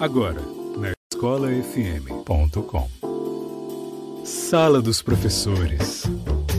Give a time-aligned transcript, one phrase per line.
[0.00, 0.40] Agora,
[0.76, 2.88] na escolafm.com.
[4.24, 6.04] Sala dos Professores.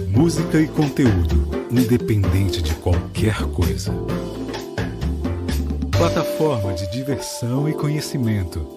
[0.10, 3.94] Música e conteúdo, independente de qualquer coisa.
[5.90, 8.68] Plataforma de diversão e conhecimento.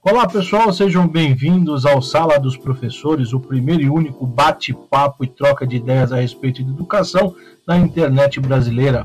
[0.00, 5.66] Olá pessoal, sejam bem-vindos ao Sala dos Professores, o primeiro e único bate-papo e troca
[5.66, 7.34] de ideias a respeito de educação
[7.66, 9.04] na internet brasileira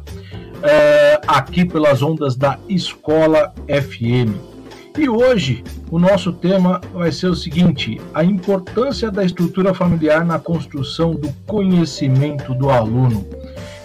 [0.61, 4.49] é, aqui pelas ondas da Escola FM.
[4.97, 10.39] E hoje o nosso tema vai ser o seguinte: a importância da estrutura familiar na
[10.39, 13.25] construção do conhecimento do aluno.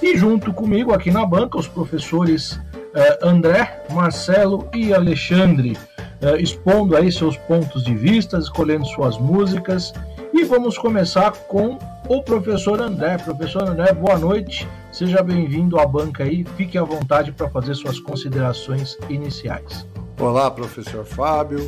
[0.03, 2.61] E junto comigo aqui na banca, os professores
[2.95, 5.77] eh, André, Marcelo e Alexandre,
[6.21, 9.93] eh, expondo aí seus pontos de vista, escolhendo suas músicas.
[10.33, 13.19] E vamos começar com o professor André.
[13.19, 14.67] Professor André, boa noite.
[14.95, 16.45] Seja bem-vindo à banca aí.
[16.57, 19.85] Fique à vontade para fazer suas considerações iniciais.
[20.21, 21.59] Olá, professor Fábio,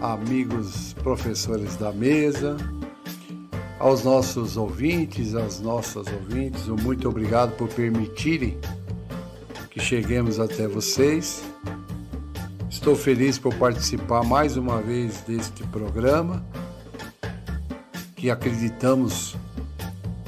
[0.00, 2.56] amigos professores da mesa,
[3.80, 8.56] aos nossos ouvintes, às nossas ouvintes, muito obrigado por permitirem
[9.68, 11.42] que cheguemos até vocês.
[12.70, 16.46] Estou feliz por participar mais uma vez deste programa,
[18.14, 19.36] que acreditamos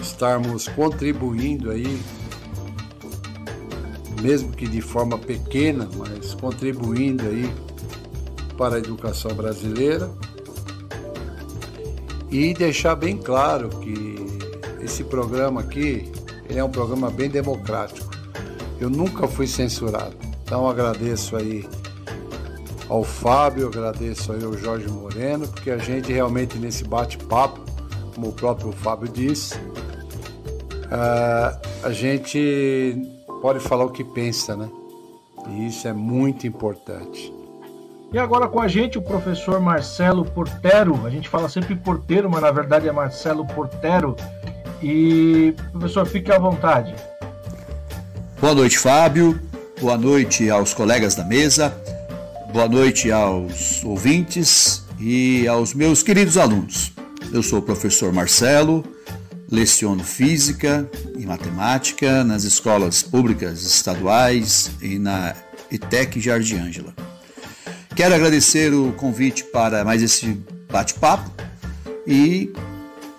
[0.00, 2.03] estarmos contribuindo aí,
[4.23, 7.53] mesmo que de forma pequena, mas contribuindo aí
[8.56, 10.09] para a educação brasileira
[12.31, 14.15] e deixar bem claro que
[14.81, 16.11] esse programa aqui
[16.48, 18.11] é um programa bem democrático.
[18.81, 20.17] Eu nunca fui censurado.
[20.45, 21.69] Então agradeço aí
[22.89, 27.61] ao Fábio, agradeço aí ao Jorge Moreno, porque a gente realmente nesse bate-papo,
[28.15, 29.56] como o próprio Fábio disse,
[30.87, 33.11] uh, a gente
[33.42, 34.68] pode falar o que pensa, né?
[35.50, 37.34] E isso é muito importante.
[38.12, 41.04] E agora com a gente o professor Marcelo Portero.
[41.04, 44.14] A gente fala sempre porteiro, mas na verdade é Marcelo Portero.
[44.81, 46.94] E professor, fique à vontade.
[48.41, 49.41] Boa noite, Fábio.
[49.81, 51.75] Boa noite aos colegas da mesa.
[52.52, 56.92] Boa noite aos ouvintes e aos meus queridos alunos.
[57.32, 58.84] Eu sou o professor Marcelo,
[59.52, 65.34] leciono física e matemática nas escolas públicas estaduais e na
[65.70, 66.94] ETEC Jardim Ângela.
[67.94, 70.40] Quero agradecer o convite para mais esse
[70.70, 71.30] bate-papo
[72.06, 72.50] e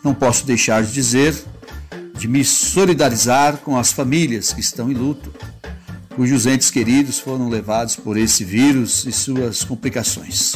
[0.03, 1.35] não posso deixar de dizer
[2.17, 5.31] de me solidarizar com as famílias que estão em luto,
[6.15, 10.53] cujos entes queridos foram levados por esse vírus e suas complicações.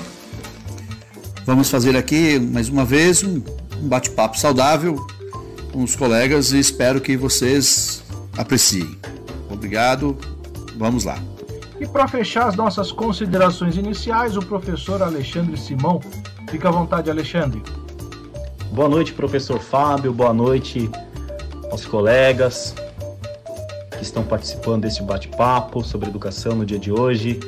[1.45, 3.44] Vamos fazer aqui mais uma vez um
[3.83, 5.05] bate-papo saudável
[5.77, 8.03] com os colegas e espero que vocês
[8.35, 8.97] apreciem.
[9.47, 10.17] Obrigado,
[10.75, 11.19] vamos lá.
[11.79, 16.01] E para fechar as nossas considerações iniciais, o professor Alexandre Simão.
[16.49, 17.61] Fica à vontade, Alexandre.
[18.71, 20.11] Boa noite, professor Fábio.
[20.11, 20.89] Boa noite
[21.69, 22.73] aos colegas
[23.95, 27.39] que estão participando deste bate-papo sobre educação no dia de hoje.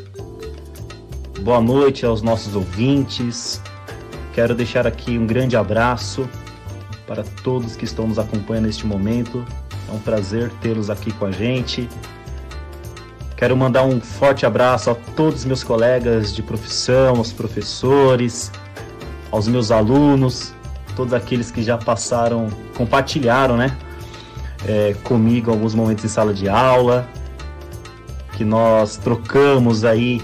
[1.41, 3.59] Boa noite aos nossos ouvintes.
[4.35, 6.29] Quero deixar aqui um grande abraço
[7.09, 9.43] para todos que estão nos acompanhando neste momento.
[9.89, 11.89] É um prazer tê-los aqui com a gente.
[13.35, 18.51] Quero mandar um forte abraço a todos os meus colegas de profissão, aos professores,
[19.31, 20.53] aos meus alunos,
[20.95, 22.47] todos aqueles que já passaram,
[22.77, 23.75] compartilharam, né,
[24.67, 27.07] é, comigo alguns momentos em sala de aula,
[28.37, 30.21] que nós trocamos aí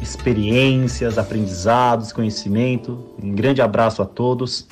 [0.00, 3.04] experiências, aprendizados, conhecimento.
[3.22, 4.66] Um grande abraço a todos.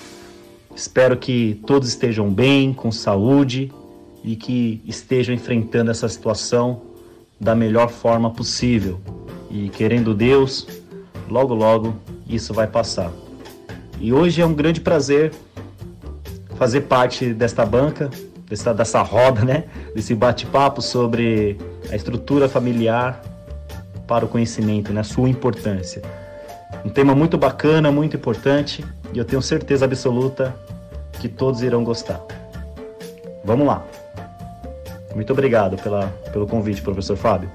[0.75, 3.71] Espero que todos estejam bem, com saúde
[4.25, 6.83] e que estejam enfrentando essa situação
[7.39, 9.01] da melhor forma possível.
[9.51, 10.67] E querendo Deus,
[11.31, 11.95] logo logo
[12.29, 13.13] isso vai passar.
[14.01, 15.33] E hoje é um grande prazer
[16.57, 18.11] fazer parte desta banca,
[18.49, 19.65] dessa, dessa roda, né?
[19.95, 21.57] Desse bate-papo sobre
[21.91, 23.23] a estrutura familiar
[24.09, 25.05] para o conhecimento, né?
[25.05, 26.03] Sua importância.
[26.85, 30.55] Um tema muito bacana, muito importante e eu tenho certeza absoluta
[31.21, 32.21] que todos irão gostar.
[33.45, 33.85] Vamos lá!
[35.15, 37.51] Muito obrigado pela, pelo convite, professor Fábio.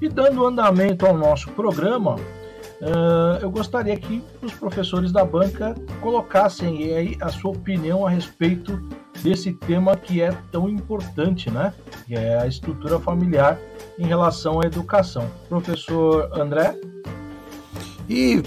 [0.00, 6.94] E dando andamento ao nosso programa, uh, eu gostaria que os professores da banca colocassem
[6.94, 8.80] aí a sua opinião a respeito
[9.22, 11.74] desse tema que é tão importante, né?
[12.06, 13.58] Que é a estrutura familiar
[13.98, 15.26] em relação à educação.
[15.50, 16.74] Professor André?
[18.08, 18.42] E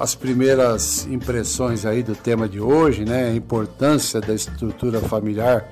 [0.00, 3.28] as primeiras impressões aí do tema de hoje, né?
[3.28, 5.68] A importância da estrutura familiar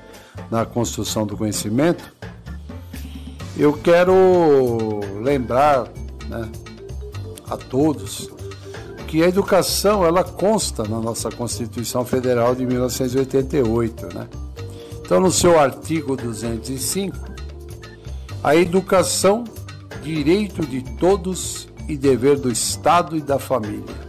[0.51, 2.13] na construção do conhecimento,
[3.57, 5.89] eu quero lembrar
[6.29, 6.47] né,
[7.49, 8.31] a todos
[9.07, 14.29] que a educação ela consta na nossa Constituição Federal de 1988, né?
[15.01, 17.17] Então, no seu artigo 205,
[18.45, 19.45] a educação,
[20.03, 24.08] direito de todos e dever do Estado e da família,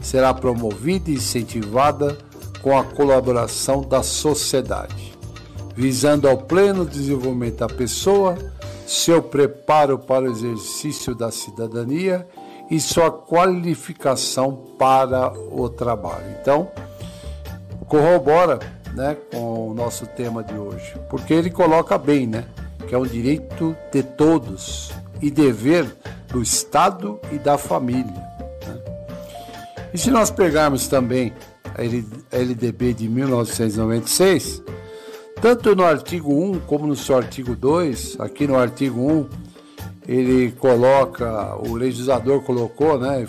[0.00, 2.16] será promovida e incentivada
[2.62, 5.12] com a colaboração da sociedade,
[5.74, 8.36] visando ao pleno desenvolvimento da pessoa,
[8.86, 12.26] seu preparo para o exercício da cidadania
[12.70, 16.24] e sua qualificação para o trabalho.
[16.40, 16.68] Então,
[17.86, 18.58] corrobora
[18.94, 22.44] né, com o nosso tema de hoje, porque ele coloca bem, né,
[22.88, 25.96] que é um direito de todos e dever
[26.28, 28.29] do Estado e da família.
[29.92, 31.32] E se nós pegarmos também
[31.74, 34.62] a LDB de 1996,
[35.40, 39.28] tanto no artigo 1 como no seu artigo 2, aqui no artigo 1,
[40.06, 43.26] ele coloca, o legislador colocou, né?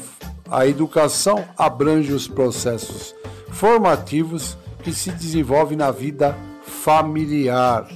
[0.50, 3.16] A educação abrange os processos
[3.50, 7.88] formativos que se desenvolvem na vida familiar,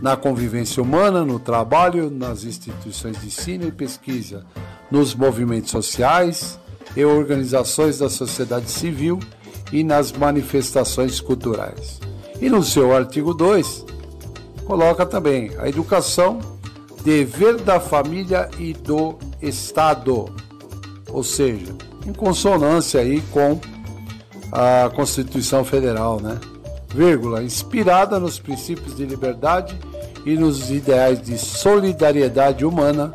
[0.00, 4.44] na convivência humana, no trabalho, nas instituições de ensino e pesquisa,
[4.90, 6.58] nos movimentos sociais
[6.96, 9.20] e organizações da sociedade civil
[9.70, 12.00] e nas manifestações culturais.
[12.40, 13.84] E no seu artigo 2,
[14.64, 16.40] coloca também a educação
[17.04, 20.26] dever da família e do Estado,
[21.08, 21.72] ou seja,
[22.06, 23.60] em consonância aí com
[24.50, 26.38] a Constituição Federal, né?
[26.88, 29.78] Vírgula, inspirada nos princípios de liberdade
[30.24, 33.14] e nos ideais de solidariedade humana,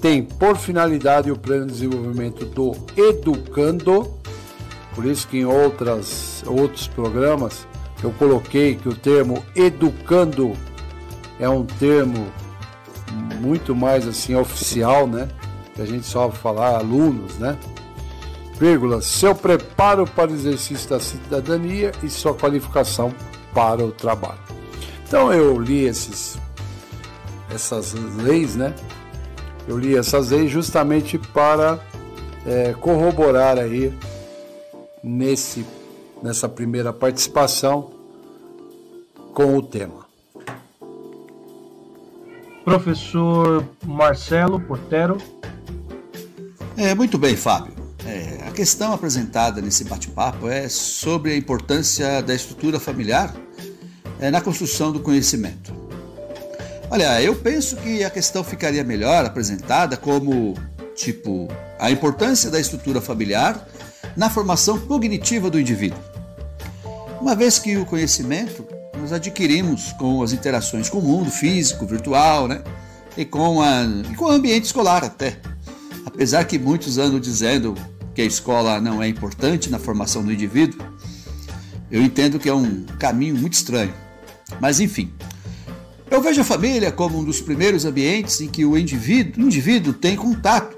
[0.00, 4.12] tem por finalidade o pleno desenvolvimento do educando.
[4.94, 7.66] Por isso que em outras, outros programas
[8.02, 10.52] eu coloquei que o termo educando
[11.38, 12.26] é um termo
[13.40, 15.28] muito mais assim oficial, né?
[15.74, 17.58] Que a gente só falar alunos, né?
[18.58, 23.12] Vírgula, seu preparo para o exercício da cidadania e sua qualificação
[23.52, 24.38] para o trabalho.
[25.06, 26.38] Então eu li esses,
[27.50, 28.74] essas leis, né?
[29.68, 31.80] Eu li essas leis justamente para
[32.46, 33.92] é, corroborar aí
[35.02, 35.66] nesse,
[36.22, 37.90] nessa primeira participação
[39.34, 40.06] com o tema.
[42.64, 45.18] Professor Marcelo Portero.
[46.76, 47.74] É, muito bem, Fábio.
[48.04, 53.34] É, a questão apresentada nesse bate-papo é sobre a importância da estrutura familiar
[54.18, 55.85] é, na construção do conhecimento.
[56.88, 60.54] Olha, eu penso que a questão ficaria melhor apresentada como,
[60.94, 61.48] tipo,
[61.78, 63.66] a importância da estrutura familiar
[64.16, 65.98] na formação cognitiva do indivíduo.
[67.20, 68.64] Uma vez que o conhecimento
[68.96, 72.62] nós adquirimos com as interações com o mundo físico, virtual, né?
[73.16, 75.38] E com, a, e com o ambiente escolar até.
[76.04, 77.74] Apesar que muitos andam dizendo
[78.14, 80.86] que a escola não é importante na formação do indivíduo,
[81.90, 83.92] eu entendo que é um caminho muito estranho.
[84.60, 85.12] Mas enfim,
[86.10, 90.16] eu vejo a família como um dos primeiros ambientes em que o indivíduo, indivíduo tem
[90.16, 90.76] contato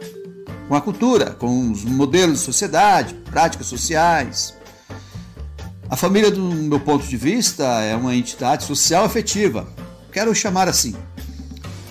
[0.69, 4.58] com a cultura, com os modelos de sociedade, práticas sociais,
[5.90, 9.66] a família, do meu ponto de vista, é uma entidade social afetiva.
[10.12, 10.94] Quero chamar assim.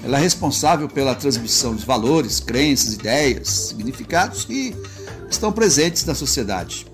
[0.04, 4.76] Ela é responsável pela transmissão dos valores, crenças, ideias, significados que
[5.28, 6.86] estão presentes na sociedade.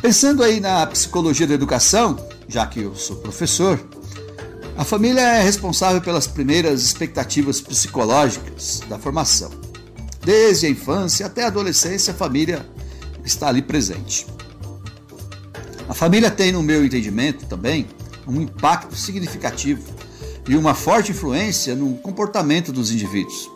[0.00, 3.78] Pensando aí na psicologia da educação, já que eu sou professor,
[4.76, 9.50] a família é responsável pelas primeiras expectativas psicológicas da formação.
[10.24, 12.66] Desde a infância até a adolescência, a família
[13.24, 14.26] está ali presente.
[15.88, 17.86] A família tem, no meu entendimento também,
[18.26, 19.94] um impacto significativo
[20.48, 23.48] e uma forte influência no comportamento dos indivíduos,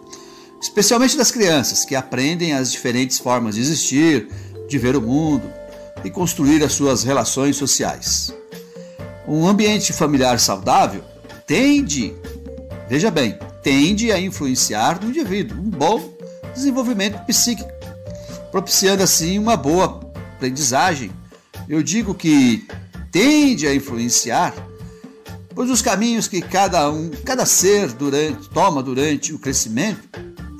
[0.60, 4.28] especialmente das crianças, que aprendem as diferentes formas de existir,
[4.68, 5.50] de ver o mundo
[6.04, 8.32] e construir as suas relações sociais.
[9.28, 11.04] Um ambiente familiar saudável
[11.46, 12.14] tende,
[12.88, 16.16] veja bem, tende a influenciar no indivíduo um bom
[16.54, 17.70] desenvolvimento psíquico,
[18.50, 20.00] propiciando assim uma boa
[20.34, 21.12] aprendizagem
[21.68, 22.66] eu digo que
[23.12, 24.54] tende a influenciar,
[25.54, 30.00] pois os caminhos que cada um, cada ser durante, toma durante o crescimento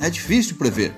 [0.00, 0.94] é difícil prever.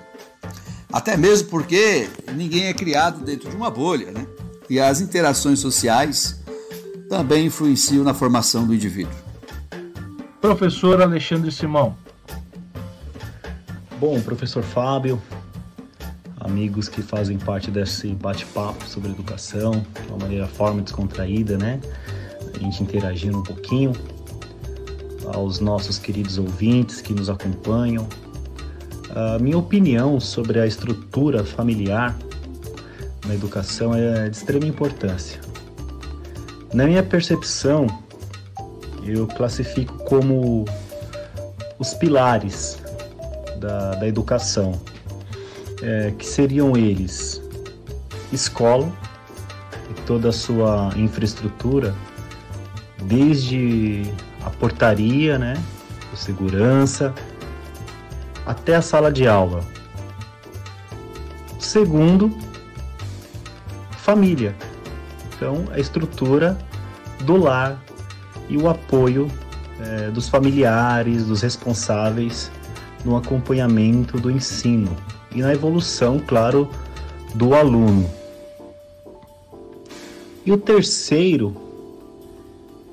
[0.93, 4.27] Até mesmo porque ninguém é criado dentro de uma bolha, né?
[4.69, 6.40] E as interações sociais
[7.11, 9.13] também influenciam na formação do indivíduo.
[10.41, 11.97] Professor Alexandre Simão.
[13.99, 15.21] Bom, professor Fábio,
[16.39, 21.81] amigos que fazem parte desse bate-papo sobre educação, de uma maneira forma descontraída, né?
[22.55, 23.93] A gente interagindo um pouquinho,
[25.35, 28.09] aos nossos queridos ouvintes que nos acompanham.
[29.11, 32.17] A minha opinião sobre a estrutura familiar
[33.27, 35.50] na educação é de extrema importância.
[36.73, 37.87] Na minha percepção,
[39.05, 40.65] eu classifico como
[41.79, 42.79] os pilares
[43.59, 44.81] da, da educação,
[45.83, 47.43] é, que seriam eles
[48.33, 48.93] escola
[49.91, 51.95] e toda a sua infraestrutura,
[53.03, 54.05] desde
[54.45, 55.55] a portaria, né,
[56.13, 57.13] o segurança,
[58.47, 59.65] até a sala de aula.
[61.59, 62.31] Segundo,
[63.91, 64.55] família.
[65.41, 66.55] Então, a estrutura
[67.25, 67.83] do lar
[68.47, 69.27] e o apoio
[69.81, 72.53] é, dos familiares, dos responsáveis
[73.07, 74.95] no acompanhamento do ensino
[75.35, 76.69] e na evolução, claro,
[77.35, 78.07] do aluno.
[80.45, 81.57] E o terceiro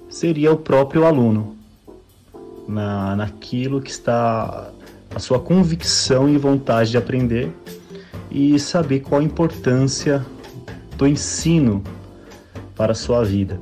[0.10, 1.58] seria o próprio aluno,
[2.66, 4.72] na, naquilo que está
[5.14, 7.52] a sua convicção e vontade de aprender
[8.32, 10.26] e saber qual a importância
[10.96, 11.84] do ensino
[12.78, 13.60] para a sua vida.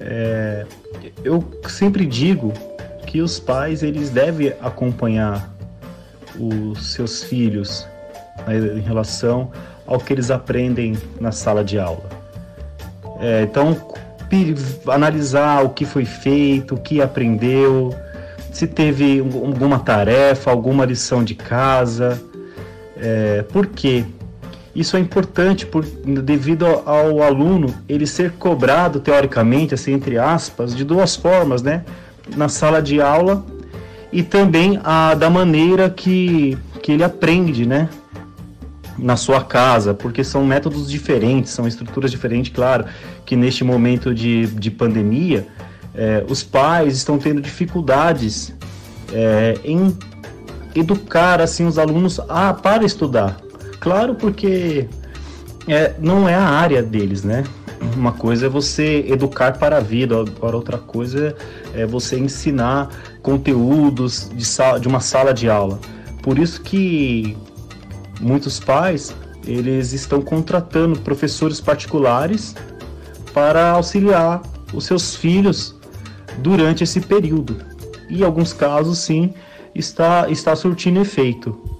[0.00, 0.66] É,
[1.22, 2.52] eu sempre digo
[3.06, 5.54] que os pais eles devem acompanhar
[6.38, 7.86] os seus filhos
[8.46, 9.52] né, em relação
[9.86, 12.08] ao que eles aprendem na sala de aula.
[13.20, 13.76] É, então,
[14.88, 17.94] analisar o que foi feito, o que aprendeu,
[18.50, 22.20] se teve alguma tarefa, alguma lição de casa.
[22.96, 24.04] É, por quê?
[24.74, 30.84] Isso é importante por, devido ao, aluno ele ser cobrado teoricamente, assim entre aspas, de
[30.84, 31.84] duas formas, né?
[32.36, 33.44] Na sala de aula
[34.12, 37.88] e também a, da maneira que, que ele aprende, né?
[38.98, 42.84] Na sua casa, porque são métodos diferentes, são estruturas diferentes, claro,
[43.24, 45.46] que neste momento de, de pandemia,
[45.94, 48.52] é, os pais estão tendo dificuldades
[49.12, 49.96] é, em
[50.74, 53.36] educar assim os alunos a, para estudar,
[53.84, 54.88] Claro, porque
[55.68, 57.44] é, não é a área deles, né?
[57.94, 61.36] Uma coisa é você educar para a vida, agora outra coisa
[61.74, 62.88] é você ensinar
[63.20, 65.78] conteúdos de, sala, de uma sala de aula.
[66.22, 67.36] Por isso que
[68.22, 69.14] muitos pais
[69.46, 72.56] eles estão contratando professores particulares
[73.34, 74.40] para auxiliar
[74.72, 75.74] os seus filhos
[76.38, 77.58] durante esse período.
[78.08, 79.34] E em alguns casos, sim,
[79.74, 81.74] está, está surtindo efeito.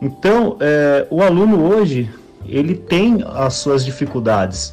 [0.00, 2.10] Então, é, o aluno hoje,
[2.46, 4.72] ele tem as suas dificuldades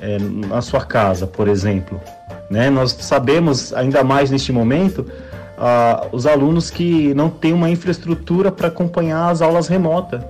[0.00, 2.00] é, na sua casa, por exemplo.
[2.50, 2.70] Né?
[2.70, 5.06] Nós sabemos, ainda mais neste momento,
[6.12, 10.22] os alunos que não têm uma infraestrutura para acompanhar as aulas remotas.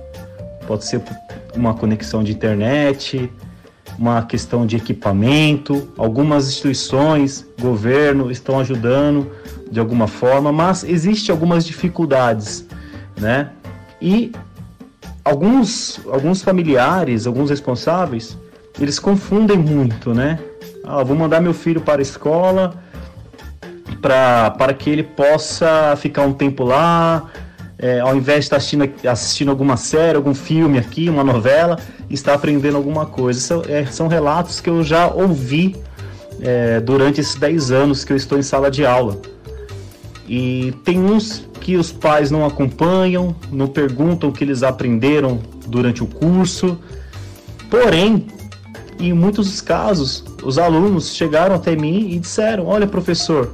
[0.67, 1.01] Pode ser
[1.55, 3.31] uma conexão de internet,
[3.97, 5.87] uma questão de equipamento.
[5.97, 9.29] Algumas instituições, governo, estão ajudando
[9.71, 12.65] de alguma forma, mas existe algumas dificuldades,
[13.15, 13.51] né?
[14.01, 14.31] E
[15.23, 18.37] alguns, alguns familiares, alguns responsáveis,
[18.79, 20.39] eles confundem muito, né?
[20.85, 22.73] Ah, vou mandar meu filho para a escola
[24.01, 27.29] para que ele possa ficar um tempo lá,
[27.77, 31.77] é, ao invés de estar assistindo, assistindo alguma série, algum filme aqui, uma novela,
[32.09, 33.39] está aprendendo alguma coisa.
[33.39, 35.75] São, é, são relatos que eu já ouvi
[36.41, 39.19] é, durante esses 10 anos que eu estou em sala de aula.
[40.29, 46.03] E tem uns que os pais não acompanham, não perguntam o que eles aprenderam durante
[46.03, 46.77] o curso.
[47.67, 48.27] Porém,
[48.99, 53.51] em muitos casos, os alunos chegaram até mim e disseram: Olha, professor,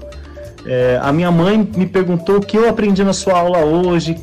[0.66, 4.18] é, a minha mãe me perguntou o que eu aprendi na sua aula hoje,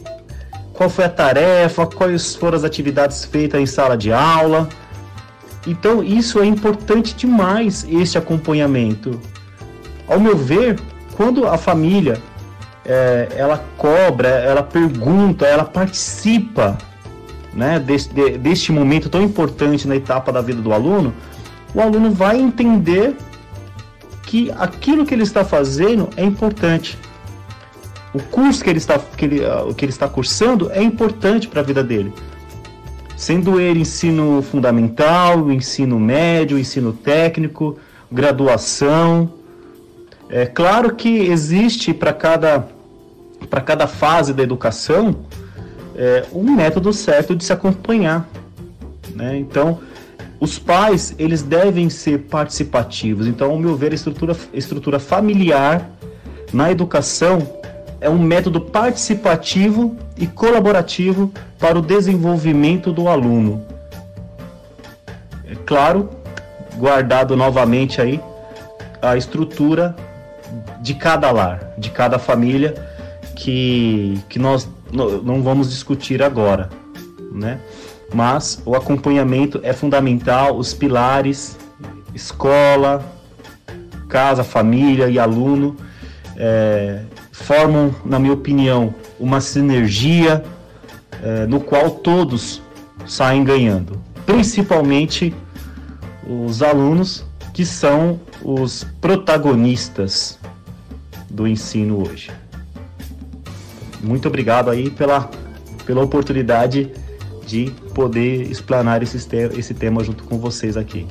[0.75, 4.69] qual foi a tarefa, quais foram as atividades feitas em sala de aula.
[5.67, 9.19] Então, isso é importante demais, este acompanhamento.
[10.07, 10.79] Ao meu ver,
[11.17, 12.21] quando a família
[12.85, 16.77] é, ela cobra, ela pergunta, ela participa
[17.55, 21.15] né, deste, de, deste momento tão importante na etapa da vida do aluno,
[21.75, 23.17] o aluno vai entender
[24.23, 26.99] que aquilo que ele está fazendo é importante.
[28.15, 31.61] O curso que ele está, que ele, uh, que ele está cursando é importante para
[31.61, 32.13] a vida dele.
[33.17, 37.79] Sendo ele ensino fundamental, ensino médio, ensino técnico,
[38.11, 39.33] graduação,
[40.33, 42.67] é claro que existe para cada,
[43.51, 45.27] para cada fase da educação
[45.95, 48.27] é, um método certo de se acompanhar.
[49.15, 49.37] Né?
[49.37, 49.81] Então,
[50.41, 53.27] os pais eles devem ser participativos.
[53.27, 55.91] Então, ao meu ver, a estrutura, estrutura familiar
[56.51, 57.47] na educação
[58.01, 63.67] é um método participativo e colaborativo para o desenvolvimento do aluno.
[65.47, 66.09] É claro,
[66.79, 68.19] guardado novamente aí
[69.03, 69.95] a estrutura
[70.83, 72.75] de cada lar, de cada família,
[73.37, 76.69] que, que nós não vamos discutir agora,
[77.33, 77.59] né?
[78.13, 81.57] Mas o acompanhamento é fundamental, os pilares,
[82.15, 83.03] escola,
[84.09, 85.77] casa, família e aluno
[86.37, 90.45] é, formam, na minha opinião, uma sinergia
[91.23, 92.61] é, no qual todos
[93.07, 95.35] saem ganhando, principalmente
[96.29, 97.25] os alunos
[97.55, 100.39] que são os protagonistas
[101.33, 102.31] do ensino hoje.
[104.03, 105.31] Muito obrigado aí pela,
[105.87, 106.91] pela oportunidade
[107.47, 109.19] de poder explanar esse,
[109.57, 111.07] esse tema junto com vocês aqui.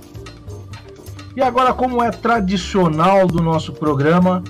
[1.36, 4.44] E agora, como é tradicional do nosso programa,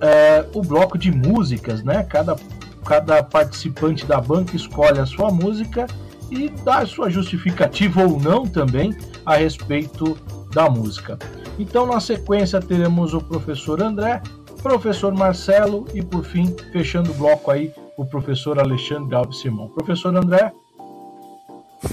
[0.00, 2.04] é, o bloco de músicas, né?
[2.04, 2.36] Cada,
[2.84, 5.86] cada participante da banca escolhe a sua música
[6.30, 10.16] e dá a sua justificativa ou não também a respeito
[10.52, 11.18] da música.
[11.58, 14.22] Então, na sequência, teremos o professor André,
[14.62, 19.68] professor Marcelo e, por fim, fechando o bloco aí, o professor Alexandre Alves Simão.
[19.68, 20.52] Professor André.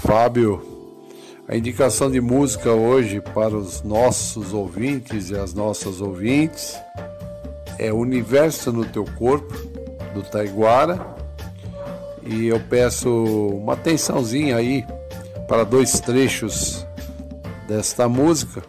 [0.01, 0.61] Fábio,
[1.47, 6.79] a indicação de música hoje para os nossos ouvintes e as nossas ouvintes
[7.79, 9.53] é Universo no Teu Corpo,
[10.13, 10.99] do Taiguara.
[12.23, 14.85] E eu peço uma atençãozinha aí
[15.47, 16.85] para dois trechos
[17.67, 18.61] desta música,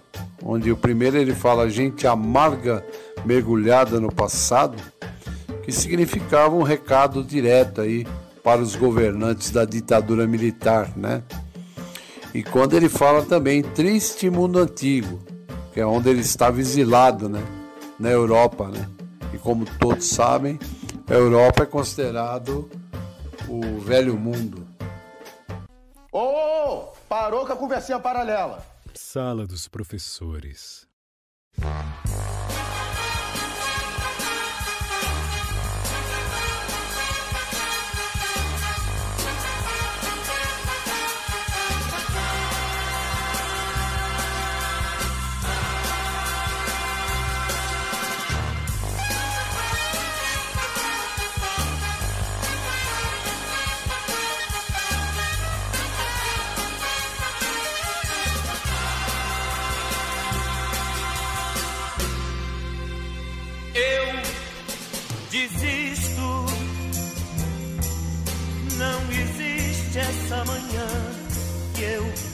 [0.42, 2.82] onde o primeiro ele fala gente amarga
[3.24, 4.76] mergulhada no passado,
[5.62, 8.06] que significava um recado direto aí
[8.42, 11.22] para os governantes da ditadura militar, né?
[12.32, 15.20] E quando ele fala também triste mundo antigo,
[15.72, 17.42] que é onde ele estava exilado, né?
[17.98, 18.88] Na Europa, né?
[19.32, 20.58] E como todos sabem,
[21.08, 22.70] a Europa é considerado
[23.48, 24.66] o velho mundo.
[26.12, 28.64] Ô, oh, oh, parou com a conversinha paralela.
[28.94, 30.88] Sala dos professores.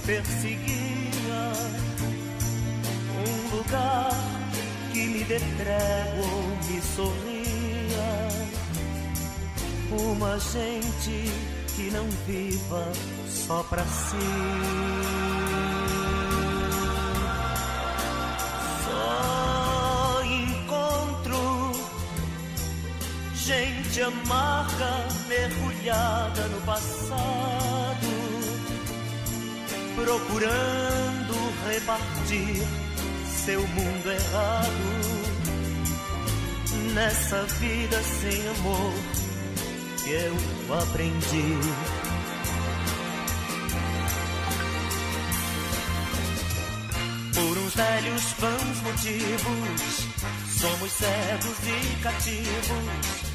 [0.07, 1.53] Perseguia.
[3.27, 4.11] Um lugar
[4.92, 6.27] que me dê trégua
[6.69, 8.29] me sorria.
[9.90, 11.31] Uma gente
[11.75, 12.92] que não viva
[13.29, 15.75] só pra si
[23.96, 28.06] gente amarga mergulhada no passado
[29.94, 31.35] procurando
[31.66, 32.62] repartir
[33.26, 34.70] seu mundo errado
[36.92, 38.92] nessa vida sem amor
[40.02, 41.59] que eu aprendi.
[47.35, 50.06] Por uns velhos vãos motivos,
[50.61, 53.25] somos cegos e cativos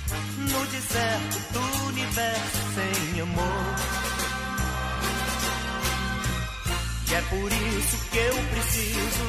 [0.49, 3.75] no deserto do universo sem amor.
[7.10, 9.25] E é por isso que eu preciso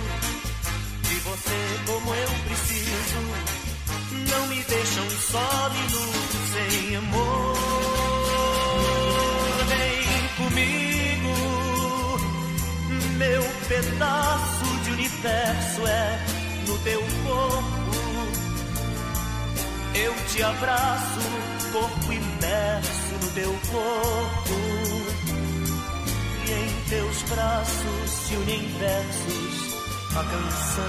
[1.03, 3.21] de você como eu preciso.
[4.31, 7.57] Não me deixam só minutos sem amor.
[9.69, 11.35] Vem comigo,
[13.19, 16.19] meu pedaço de universo é
[16.67, 17.82] no teu corpo.
[20.33, 21.21] Te abraço,
[21.73, 24.55] corpo imerso no teu corpo.
[26.49, 29.75] Em teus braços se unem versos
[30.17, 30.85] a canção.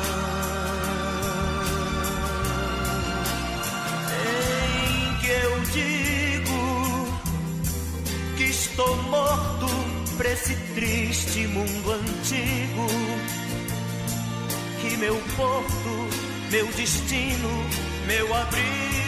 [4.23, 6.58] Em que eu digo
[8.38, 9.67] que estou morto
[10.15, 12.88] pra esse triste mundo antigo.
[14.79, 16.08] Que meu porto,
[16.49, 17.49] meu destino,
[18.08, 19.03] meu abrigo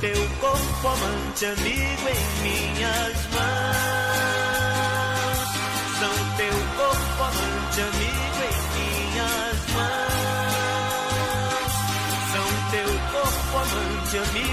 [0.00, 3.58] teu corpo amante amigo em minhas mãos.
[5.98, 9.98] São teu corpo amante amigo em minhas mãos.
[12.32, 14.47] São teu corpo amante amigo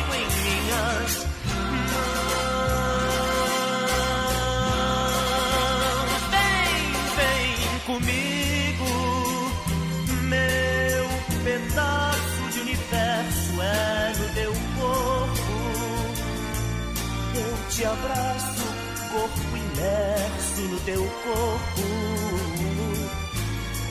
[17.75, 18.63] te abraço,
[19.11, 21.81] corpo imerso no teu corpo.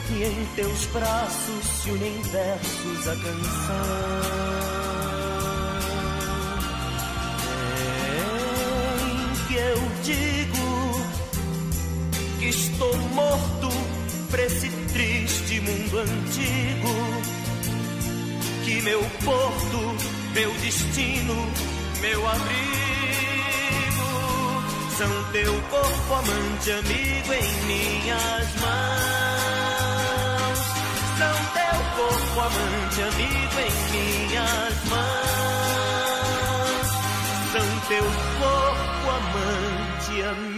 [0.09, 3.85] E em teus braços se unem versos a canção.
[9.03, 10.67] Em que eu digo
[12.39, 13.69] que estou morto
[14.31, 16.89] pra esse triste mundo antigo.
[18.63, 19.95] Que meu porto,
[20.33, 21.35] meu destino,
[22.01, 22.84] meu abrigo
[24.97, 28.75] são teu corpo amante, amigo em minhas mãos.
[31.17, 35.15] São teu corpo amante, amigo em minhas mãos.
[37.51, 38.05] São teu
[38.39, 40.54] corpo amante, amigo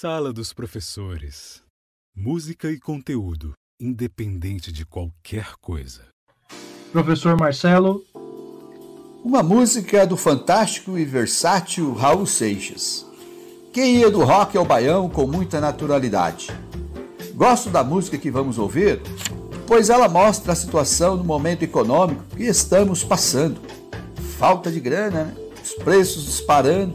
[0.00, 1.60] Sala dos Professores.
[2.16, 6.06] Música e conteúdo, independente de qualquer coisa.
[6.92, 8.04] Professor Marcelo.
[9.24, 13.04] Uma música do fantástico e versátil Raul Seixas.
[13.72, 16.46] Que ia do rock ao baião com muita naturalidade.
[17.34, 19.02] Gosto da música que vamos ouvir,
[19.66, 23.60] pois ela mostra a situação no momento econômico que estamos passando.
[24.38, 25.36] Falta de grana, né?
[25.60, 26.94] os preços disparando.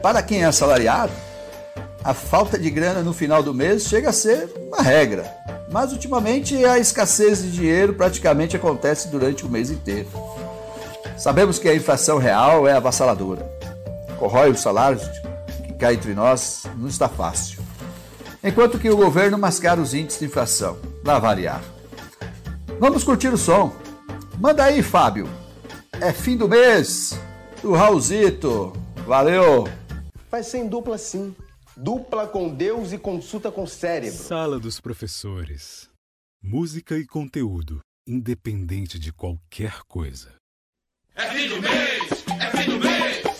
[0.00, 1.12] Para quem é assalariado,
[2.04, 5.32] a falta de grana no final do mês chega a ser uma regra.
[5.70, 10.08] Mas ultimamente a escassez de dinheiro praticamente acontece durante o mês inteiro.
[11.16, 13.48] Sabemos que a inflação real é avassaladora.
[14.18, 15.02] Corrói os salários,
[15.64, 17.62] que cá entre nós não está fácil.
[18.42, 21.62] Enquanto que o governo mascara os índices de inflação, lá variar.
[22.80, 23.72] Vamos curtir o som.
[24.38, 25.28] Manda aí, Fábio.
[26.00, 27.16] É fim do mês.
[27.62, 28.72] Do Raulzito.
[29.06, 29.68] Valeu.
[30.28, 31.32] Vai ser em dupla sim.
[31.76, 34.18] Dupla com Deus e consulta com o cérebro.
[34.18, 35.88] Sala dos Professores.
[36.42, 40.34] Música e conteúdo, independente de qualquer coisa.
[41.14, 42.24] É fim do mês!
[42.40, 43.31] É fim do mês!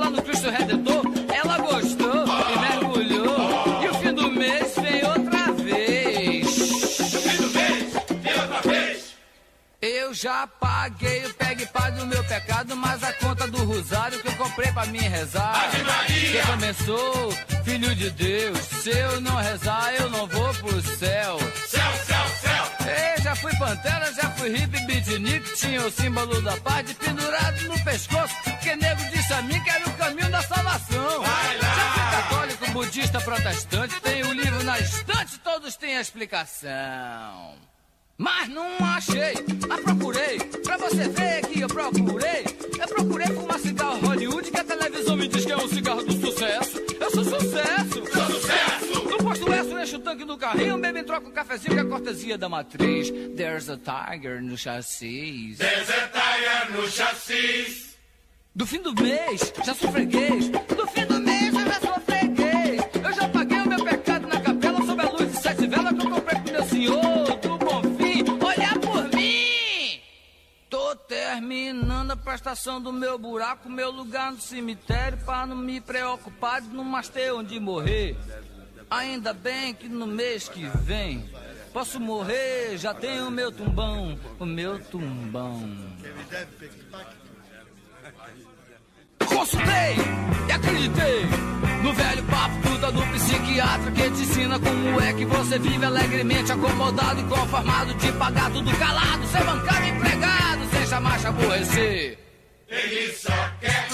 [0.00, 1.02] Lá no Cristo, Redentor.
[1.32, 3.82] Ela gostou e mergulhou.
[3.82, 6.46] E o fim do mês vem outra vez.
[7.14, 9.14] O fim do mês vem outra vez.
[9.80, 14.28] Eu já paguei o pegue pai do meu pecado, mas a conta do rosário que
[14.28, 15.64] eu comprei pra mim rezar.
[15.64, 16.42] Ave Maria!
[16.42, 17.32] Que sou
[17.64, 18.58] filho de Deus.
[18.58, 21.38] Se eu não rezar, eu não vou pro céu.
[21.66, 22.86] Céu, céu, céu!
[22.88, 27.84] Ei, já fui pantera, já fui hippie, beatnik, tinha o símbolo da paz pendurado no
[27.84, 28.49] pescoço.
[28.62, 31.22] Que nego disse a mim que era o caminho da salvação.
[31.22, 31.74] Vai lá!
[31.74, 37.54] Já fui católico, budista, protestante, tem o livro na estante, todos têm a explicação.
[38.18, 39.32] Mas não achei,
[39.66, 42.44] mas procurei, pra você ver que eu procurei.
[42.78, 46.12] Eu procurei fumar cigarro Hollywood, que a televisão me diz que é um cigarro do
[46.12, 46.78] sucesso.
[47.00, 48.12] Eu sou sucesso!
[48.12, 49.08] Sou sucesso!
[49.10, 51.80] No posto S, eu encho o tanque do carrinho, bebo e troco um cafezinho que
[51.80, 53.10] é cortesia da matriz.
[53.10, 55.56] There's a tiger no chassis.
[55.56, 57.89] Desertaia no chassis.
[58.52, 60.48] Do fim do mês, já sou freguês.
[60.48, 62.82] Do fim do mês, eu já sou freguês.
[63.02, 66.06] Eu já paguei o meu pecado na capela sob a luz de sete velas que
[66.06, 68.24] eu comprei pro meu senhor do bom fim.
[68.44, 70.00] Olha por mim!
[70.68, 76.60] Tô terminando a prestação do meu buraco, meu lugar no cemitério, pra não me preocupar
[76.60, 78.16] de não mais ter onde morrer.
[78.90, 81.30] Ainda bem que no mês que vem
[81.72, 85.70] posso morrer, já tenho o meu tumbão, o meu tumbão.
[89.40, 89.96] Consultei
[90.46, 91.24] e acreditei
[91.82, 96.52] no velho papo puta do psiquiatra que te ensina como é que você vive alegremente
[96.52, 102.18] acomodado e conformado de pagar tudo calado, ser bancário empregado, sem te aborrecer.
[102.68, 103.89] Ele só quer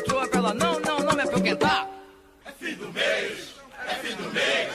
[0.00, 1.88] da sua pra ela não, não, não me apoquentar.
[2.44, 3.54] É fim do mês,
[3.86, 4.72] é fim do mês,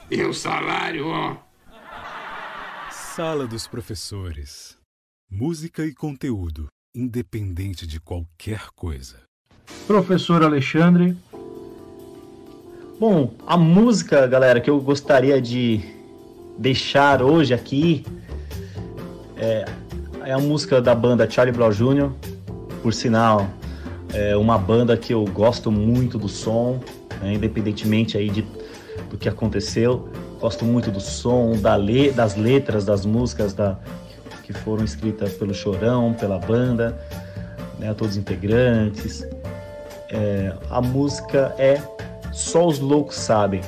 [0.08, 1.36] E o salário, ó,
[3.16, 4.76] Sala dos Professores.
[5.30, 9.22] Música e conteúdo, independente de qualquer coisa.
[9.86, 11.16] Professor Alexandre.
[13.00, 15.80] Bom, a música, galera, que eu gostaria de
[16.58, 18.04] deixar hoje aqui
[19.38, 19.64] é,
[20.22, 22.12] é a música da banda Charlie Brown Jr.
[22.82, 23.48] Por sinal,
[24.12, 26.82] é uma banda que eu gosto muito do som,
[27.22, 28.42] né, independentemente aí de,
[29.08, 30.06] do que aconteceu.
[30.40, 33.76] Gosto muito do som, da le, das letras das músicas da,
[34.42, 36.96] que foram escritas pelo Chorão, pela banda,
[37.78, 39.26] né, todos os integrantes.
[40.08, 41.80] É, a música é
[42.32, 43.60] Só os Loucos Sabem.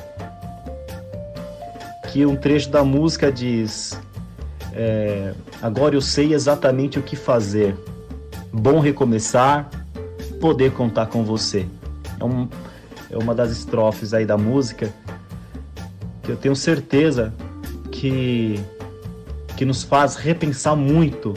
[2.11, 3.99] Que um trecho da música diz:
[4.73, 7.75] é, Agora eu sei exatamente o que fazer.
[8.53, 9.69] Bom recomeçar,
[10.39, 11.65] poder contar com você.
[12.19, 12.47] É, um,
[13.11, 14.93] é uma das estrofes aí da música
[16.29, 17.33] que eu tenho certeza
[17.91, 18.59] que,
[19.57, 21.33] que nos faz repensar muito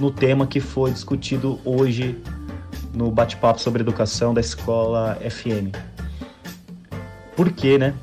[0.00, 2.18] no tema que foi discutido hoje
[2.92, 5.76] no bate-papo sobre educação da escola FM.
[7.36, 7.94] Por quê, né?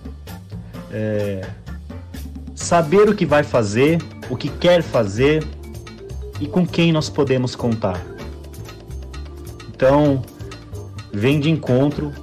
[0.91, 1.45] É,
[2.55, 5.45] saber o que vai fazer, o que quer fazer
[6.39, 8.01] e com quem nós podemos contar.
[9.67, 10.21] Então,
[11.11, 12.13] vem de encontro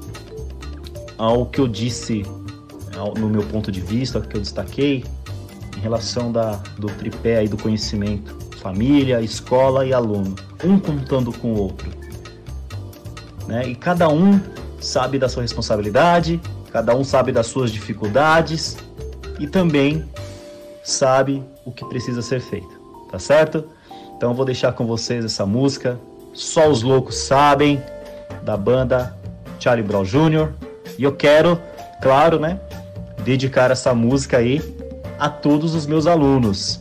[1.19, 2.25] ao que eu disse
[3.17, 5.05] no meu ponto de vista, que eu destaquei
[5.77, 10.35] em relação da, do tripé aí do conhecimento, família, escola e aluno,
[10.65, 11.91] um contando com o outro.
[13.47, 13.69] Né?
[13.69, 14.41] E cada um
[14.81, 16.41] sabe da sua responsabilidade,
[16.73, 18.77] cada um sabe das suas dificuldades
[19.39, 20.05] e também
[20.83, 22.81] sabe o que precisa ser feito,
[23.11, 23.65] tá certo?
[24.17, 25.99] Então eu vou deixar com vocês essa música,
[26.33, 27.81] Só os Loucos Sabem,
[28.43, 29.17] da banda
[29.61, 30.53] Charlie Brown Jr.
[30.99, 31.61] E eu quero,
[32.03, 32.59] claro, né,
[33.29, 34.59] dedicar essa música aí
[35.19, 36.81] a todos os meus alunos,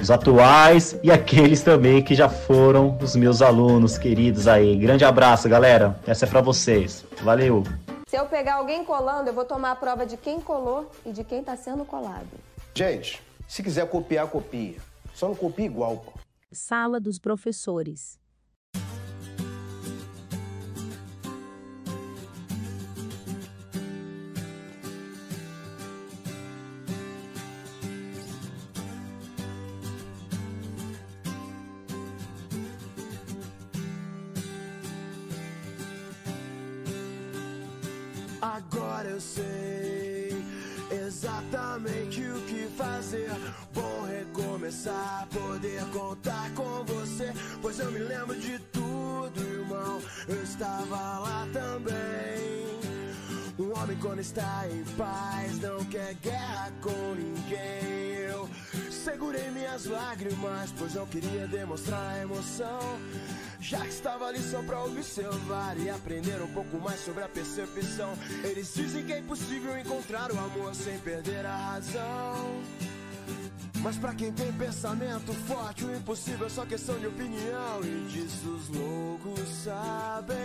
[0.00, 4.76] os atuais e aqueles também que já foram os meus alunos queridos aí.
[4.76, 5.98] Grande abraço, galera.
[6.06, 7.04] Essa é para vocês.
[7.20, 7.64] Valeu.
[8.06, 11.24] Se eu pegar alguém colando, eu vou tomar a prova de quem colou e de
[11.24, 12.28] quem está sendo colado.
[12.72, 14.76] Gente, se quiser copiar, copia.
[15.14, 16.12] Só não copia igual, pô.
[16.52, 18.20] Sala dos Professores.
[38.54, 40.30] Agora eu sei
[41.04, 43.28] exatamente o que fazer.
[43.74, 47.32] Bom recomeçar, poder contar com você.
[47.60, 50.00] Pois eu me lembro de tudo, irmão.
[50.28, 52.76] Eu estava lá também.
[53.58, 58.15] Um homem quando está em paz não quer guerra com ninguém.
[59.06, 62.98] Segurei minhas lágrimas, pois não queria demonstrar emoção.
[63.60, 68.12] Já que estava ali só pra observar e aprender um pouco mais sobre a percepção.
[68.42, 72.60] Eles dizem que é impossível encontrar o amor sem perder a razão.
[73.80, 77.84] Mas pra quem tem pensamento forte, o impossível é só questão de opinião.
[77.84, 80.36] E disso os loucos sabem.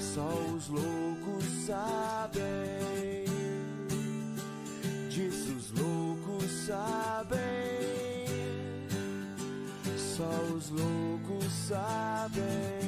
[0.00, 2.77] Só os loucos sabem.
[6.68, 7.38] Sabem.
[9.96, 12.87] Só os loucos sabem.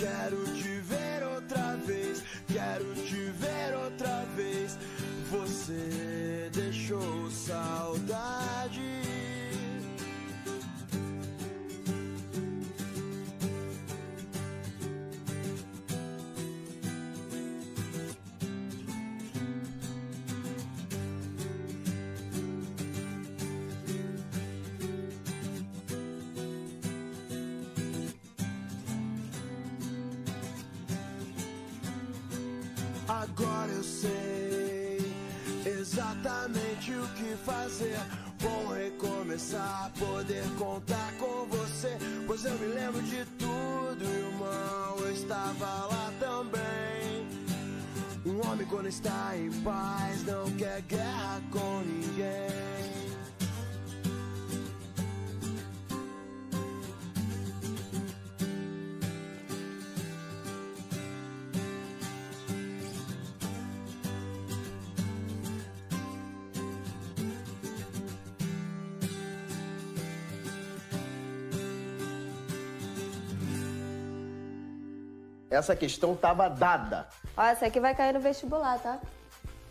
[0.00, 0.79] Quero te
[33.20, 34.98] Agora eu sei
[35.66, 37.98] exatamente o que fazer.
[38.40, 41.98] Bom recomeçar, poder contar com você.
[42.26, 44.96] Pois eu me lembro de tudo, irmão.
[45.00, 47.28] Eu estava lá também.
[48.24, 53.09] Um homem quando está em paz não quer guerra com ninguém.
[75.50, 77.08] Essa questão estava dada.
[77.36, 79.00] Ó, essa aqui vai cair no vestibular, tá?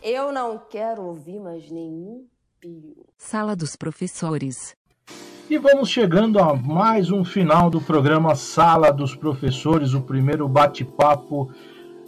[0.04, 2.26] Eu não quero ouvir mais nenhum
[2.60, 3.06] pio.
[3.18, 4.76] Sala dos professores.
[5.50, 11.50] E vamos chegando a mais um final do programa Sala dos Professores, o primeiro bate-papo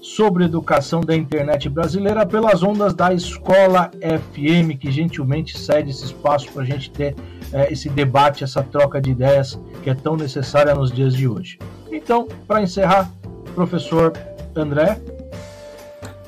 [0.01, 6.51] sobre educação da internet brasileira pelas ondas da Escola FM, que gentilmente cede esse espaço
[6.51, 7.15] para a gente ter
[7.53, 11.57] é, esse debate, essa troca de ideias que é tão necessária nos dias de hoje.
[11.91, 13.09] Então, para encerrar,
[13.51, 14.13] professor
[14.55, 14.99] André.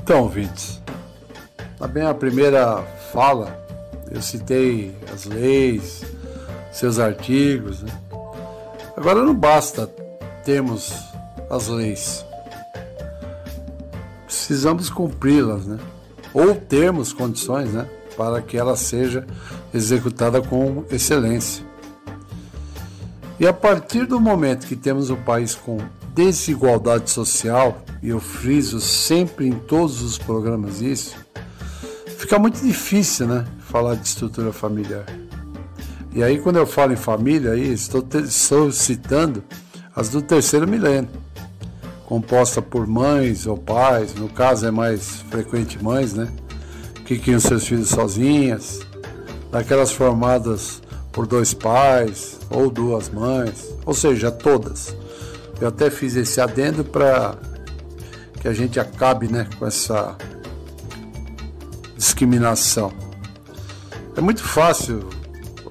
[0.01, 0.81] Então, ouvintes,
[1.79, 2.81] na minha primeira
[3.11, 3.65] fala,
[4.11, 6.03] eu citei as leis,
[6.71, 7.83] seus artigos.
[7.83, 7.91] Né?
[8.95, 9.87] Agora não basta
[10.43, 10.93] termos
[11.49, 12.25] as leis,
[14.25, 15.79] precisamos cumpri-las, né?
[16.33, 17.87] ou termos condições né?
[18.17, 19.25] para que ela seja
[19.73, 21.65] executada com excelência.
[23.39, 25.77] E a partir do momento que temos um país com
[26.13, 31.15] desigualdade social, e eu friso sempre em todos os programas isso,
[32.17, 35.05] fica muito difícil, né, falar de estrutura familiar.
[36.13, 39.43] E aí quando eu falo em família, aí estou, estou citando
[39.95, 41.09] as do terceiro milênio,
[42.05, 46.31] composta por mães ou pais, no caso é mais frequente mães, né,
[47.05, 48.81] que criam seus filhos sozinhas,
[49.51, 54.95] daquelas formadas por dois pais ou duas mães, ou seja, todas
[55.59, 57.35] eu até fiz esse adendo para
[58.39, 60.17] que a gente acabe né, com essa
[61.95, 62.91] discriminação.
[64.15, 65.07] É muito fácil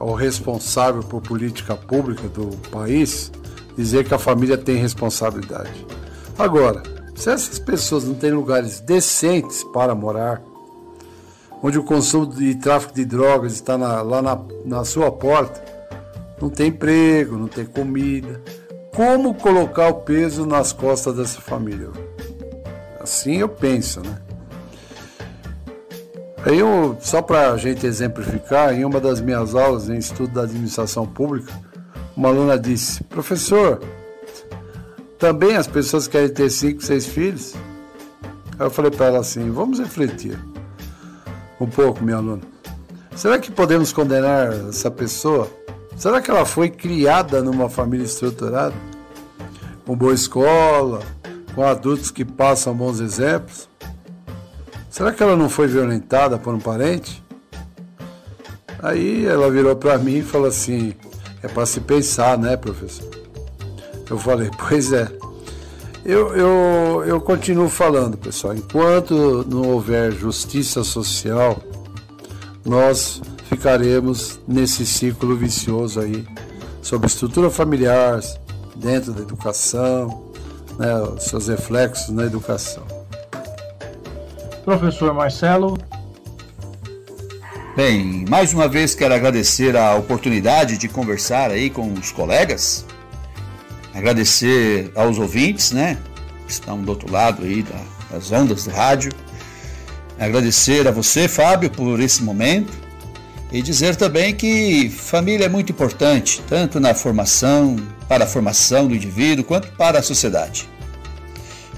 [0.00, 3.30] ao responsável por política pública do país
[3.76, 5.86] dizer que a família tem responsabilidade.
[6.38, 6.82] Agora,
[7.14, 10.42] se essas pessoas não têm lugares decentes para morar,
[11.62, 15.62] onde o consumo de tráfico de drogas está na, lá na, na sua porta,
[16.40, 18.42] não tem emprego, não tem comida,
[18.94, 21.90] como colocar o peso nas costas dessa família.
[23.00, 24.18] Assim eu penso, né?
[26.44, 30.42] Aí eu, só para a gente exemplificar, em uma das minhas aulas em estudo da
[30.42, 31.52] administração pública,
[32.16, 33.80] uma aluna disse: Professor,
[35.18, 37.54] também as pessoas querem ter cinco, seis filhos?
[38.58, 40.38] Aí eu falei para ela assim: Vamos refletir
[41.60, 42.42] um pouco, minha aluna.
[43.14, 45.48] Será que podemos condenar essa pessoa
[45.96, 48.74] Será que ela foi criada numa família estruturada?
[49.86, 51.00] Com boa escola,
[51.54, 53.68] com adultos que passam bons exemplos?
[54.90, 57.22] Será que ela não foi violentada por um parente?
[58.82, 60.92] Aí ela virou para mim e falou assim:
[61.42, 63.08] é para se pensar, né, professor?
[64.10, 65.08] Eu falei: pois é.
[66.04, 68.54] Eu, eu, eu continuo falando, pessoal.
[68.54, 71.62] Enquanto não houver justiça social,
[72.64, 76.26] nós ficaremos nesse ciclo vicioso aí
[76.80, 78.18] sobre estrutura familiar
[78.74, 80.32] dentro da educação,
[80.78, 80.88] né,
[81.20, 82.82] seus reflexos na educação.
[84.64, 85.76] Professor Marcelo.
[87.76, 92.86] Bem, mais uma vez quero agradecer a oportunidade de conversar aí com os colegas,
[93.94, 95.98] agradecer aos ouvintes, né,
[96.46, 97.66] que estão do outro lado aí
[98.10, 99.12] das ondas do rádio,
[100.18, 102.91] agradecer a você, Fábio, por esse momento,
[103.52, 107.76] e dizer também que família é muito importante, tanto na formação,
[108.08, 110.66] para a formação do indivíduo, quanto para a sociedade.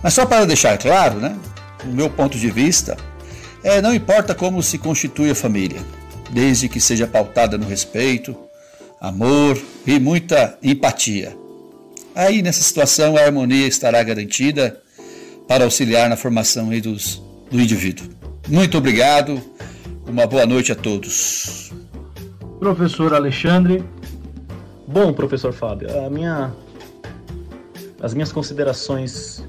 [0.01, 1.37] Mas só para deixar claro, né,
[1.85, 2.97] o meu ponto de vista,
[3.63, 5.81] é, não importa como se constitui a família,
[6.31, 8.37] desde que seja pautada no respeito,
[9.01, 11.37] amor e muita empatia.
[12.15, 14.81] Aí, nessa situação, a harmonia estará garantida
[15.49, 17.21] para auxiliar na formação dos,
[17.51, 18.09] do indivíduo.
[18.49, 19.43] Muito obrigado
[20.07, 21.73] uma boa noite a todos.
[22.59, 23.85] Professor Alexandre.
[24.87, 26.53] Bom, professor Fábio, a minha,
[28.01, 29.43] as minhas considerações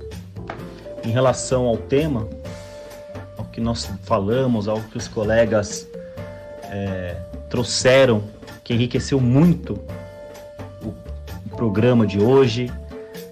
[1.04, 2.28] em relação ao tema,
[3.38, 5.88] ao que nós falamos, ao que os colegas
[6.64, 7.18] é,
[7.50, 8.24] trouxeram,
[8.64, 9.80] que enriqueceu muito
[10.82, 10.94] o,
[11.56, 12.70] programa de hoje.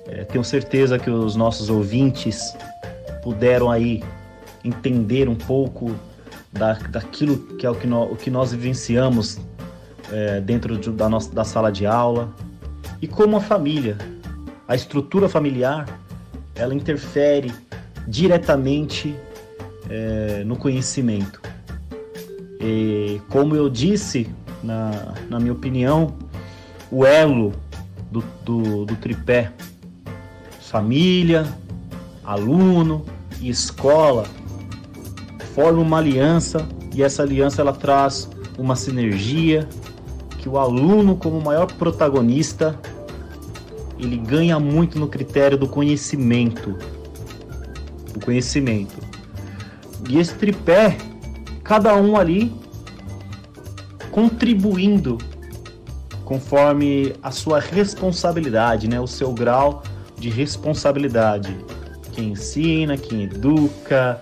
[0.08, 2.56] É, tenho certeza que os nossos ouvintes
[3.22, 4.02] puderam aí
[4.64, 5.94] entender um pouco
[6.54, 9.40] da, daquilo que é o que, nós, o que nós vivenciamos
[10.12, 12.34] é, dentro de, da, nossa, da sala de aula
[13.02, 13.98] e como a família,
[14.68, 16.00] a estrutura familiar,
[16.56, 17.52] ela interfere
[18.08, 19.16] diretamente
[19.90, 21.42] é, no conhecimento.
[22.62, 24.30] E, como eu disse,
[24.64, 26.16] na, na minha opinião,
[26.90, 27.54] o elo
[28.10, 29.52] do, do, do tripé
[30.60, 31.46] família,
[32.24, 33.06] aluno
[33.42, 34.26] e escola
[35.54, 39.68] forma uma aliança e essa aliança ela traz uma sinergia
[40.40, 42.78] que o aluno como maior protagonista
[44.00, 46.78] ele ganha muito no critério do conhecimento.
[48.16, 48.96] O conhecimento.
[50.10, 50.98] E esse tripé
[51.64, 52.54] cada um ali
[54.12, 55.18] contribuindo
[56.26, 59.84] conforme a sua responsabilidade, né, o seu grau
[60.18, 61.56] de responsabilidade.
[62.12, 64.22] Quem ensina, quem educa,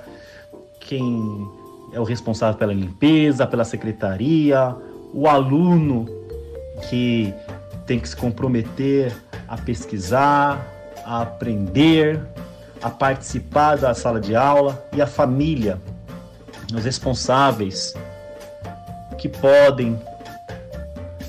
[0.92, 1.50] quem
[1.94, 4.76] é o responsável pela limpeza, pela secretaria,
[5.14, 6.06] o aluno
[6.89, 7.34] que
[7.86, 9.16] tem que se comprometer
[9.48, 10.60] a pesquisar,
[11.06, 12.20] a aprender,
[12.82, 15.80] a participar da sala de aula e a família,
[16.76, 17.94] os responsáveis
[19.18, 19.98] que podem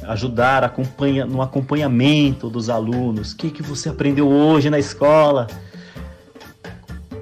[0.09, 3.31] ajudar acompanha, no acompanhamento dos alunos.
[3.31, 5.47] O que, que você aprendeu hoje na escola?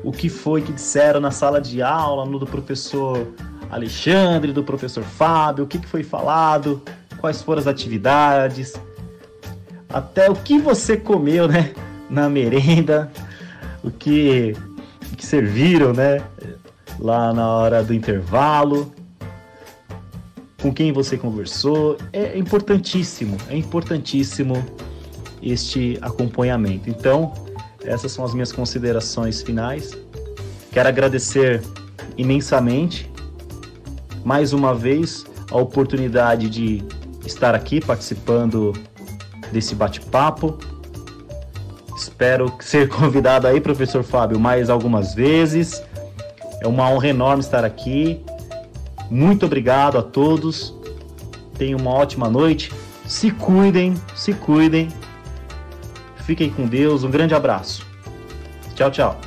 [0.03, 3.27] O que foi que disseram na sala de aula, no do professor
[3.71, 5.65] Alexandre, do professor Fábio?
[5.65, 6.83] O que, que foi falado?
[7.19, 8.75] Quais foram as atividades?
[9.89, 11.75] Até o que você comeu, né?
[12.09, 13.11] Na merenda,
[13.85, 14.57] o que,
[15.13, 16.23] o que serviram, né?
[16.99, 18.93] Lá na hora do intervalo
[20.61, 21.97] com quem você conversou.
[22.13, 24.65] É importantíssimo, é importantíssimo
[25.43, 26.89] este acompanhamento.
[26.89, 27.33] Então,
[27.85, 29.97] essas são as minhas considerações finais.
[30.71, 31.63] Quero agradecer
[32.17, 33.11] imensamente,
[34.25, 36.85] mais uma vez, a oportunidade de
[37.27, 38.73] estar aqui participando
[39.51, 40.59] desse bate-papo.
[41.97, 45.83] Espero ser convidado aí, professor Fábio, mais algumas vezes.
[46.61, 48.23] É uma honra enorme estar aqui
[49.11, 50.73] muito obrigado a todos.
[51.59, 52.73] Tenham uma ótima noite.
[53.07, 54.89] Se cuidem, se cuidem.
[56.31, 57.03] Fiquem com Deus.
[57.03, 57.85] Um grande abraço.
[58.77, 59.21] Tchau, tchau.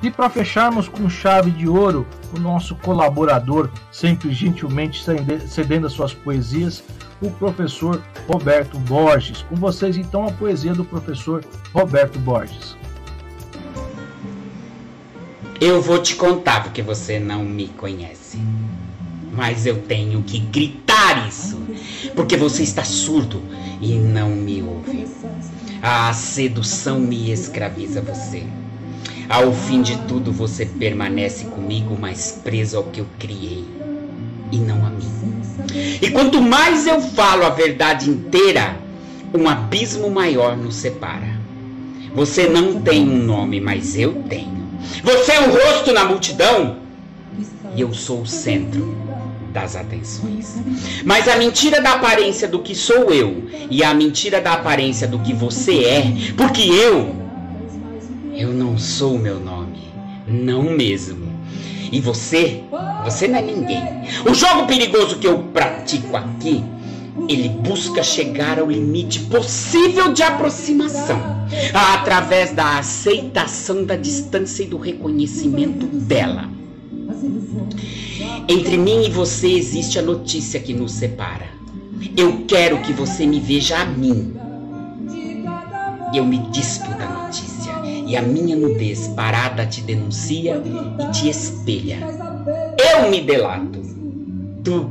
[0.00, 5.04] E para fecharmos com chave de ouro, o nosso colaborador, sempre gentilmente
[5.48, 6.84] cedendo as suas poesias,
[7.20, 9.42] o professor Roberto Borges.
[9.42, 12.76] Com vocês, então, a poesia do professor Roberto Borges.
[15.60, 18.38] Eu vou te contar porque você não me conhece.
[19.36, 21.60] Mas eu tenho que gritar isso,
[22.14, 23.42] porque você está surdo
[23.80, 25.06] e não me ouve.
[25.82, 28.44] A sedução me escraviza você.
[29.28, 33.64] Ao fim de tudo, você permanece comigo mais preso ao que eu criei
[34.50, 35.06] e não a mim.
[36.00, 38.76] E quanto mais eu falo a verdade inteira,
[39.34, 41.36] um abismo maior nos separa.
[42.14, 44.64] Você não tem um nome, mas eu tenho.
[45.02, 46.78] Você é o rosto na multidão
[47.74, 49.05] e eu sou o centro
[49.56, 50.54] das atenções.
[51.02, 55.18] Mas a mentira da aparência do que sou eu e a mentira da aparência do
[55.20, 56.02] que você é,
[56.36, 57.16] porque eu
[58.34, 59.80] eu não sou o meu nome,
[60.28, 61.34] não mesmo.
[61.90, 62.64] E você,
[63.02, 63.82] você não é ninguém.
[64.30, 66.62] O jogo perigoso que eu pratico aqui
[67.26, 71.18] ele busca chegar ao limite possível de aproximação,
[71.72, 76.55] através da aceitação da distância e do reconhecimento dela.
[78.48, 81.46] Entre mim e você existe a notícia que nos separa.
[82.16, 84.34] Eu quero que você me veja a mim.
[86.14, 87.72] Eu me dispo da notícia
[88.06, 91.98] e a minha nudez parada te denuncia e te espelha.
[92.78, 93.82] Eu me delato.
[94.62, 94.90] Tu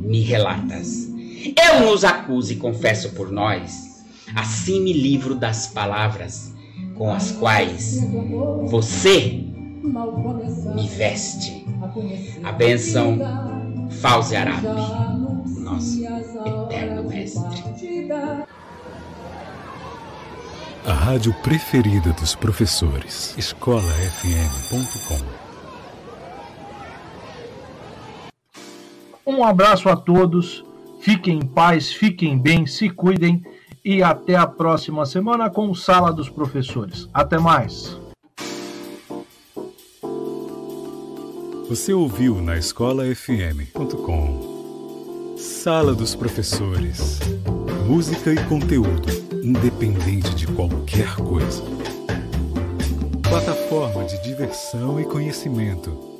[0.00, 1.08] me relatas.
[1.56, 4.04] Eu nos acuso e confesso por nós,
[4.34, 6.54] assim me livro das palavras
[6.96, 8.00] com as quais
[8.66, 9.44] você
[9.84, 11.66] me veste.
[12.42, 13.18] A bênção
[14.00, 14.66] Fauzi Arabi,
[15.60, 18.10] nosso eterno mestre.
[20.86, 23.34] A rádio preferida dos professores.
[23.36, 25.18] escolafm.com
[29.26, 30.64] Um abraço a todos
[31.04, 33.42] Fiquem em paz, fiquem bem, se cuidem
[33.84, 37.10] e até a próxima semana com Sala dos Professores.
[37.12, 38.03] Até mais!
[41.74, 43.34] Você ouviu na escolafm.com
[45.36, 47.18] Sala dos Professores.
[47.84, 49.08] Música e conteúdo,
[49.42, 51.64] independente de qualquer coisa.
[53.28, 56.13] plataforma de diversão e conhecimento